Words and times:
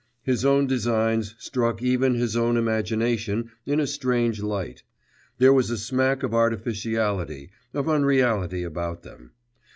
His 0.23 0.43
own 0.43 0.65
designs 0.65 1.35
struck 1.37 1.83
even 1.83 2.15
his 2.15 2.35
own 2.35 2.57
imagination 2.57 3.51
in 3.67 3.79
a 3.79 3.85
strange 3.85 4.41
light; 4.41 4.81
there 5.37 5.53
was 5.53 5.69
a 5.69 5.77
smack 5.77 6.23
of 6.23 6.33
artificiality, 6.33 7.51
of 7.75 7.87
unreality 7.87 8.63
about 8.63 9.03
them. 9.03 9.33